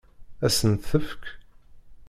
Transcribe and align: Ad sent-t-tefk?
Ad 0.45 0.51
sent-t-tefk? 0.57 1.23